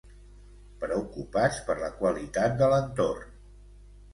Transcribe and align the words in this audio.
Preocupats 0.83 1.59
per 1.67 1.75
la 1.83 1.91
qualitat 2.01 2.57
de 2.63 2.71
l'entorn. 2.73 3.37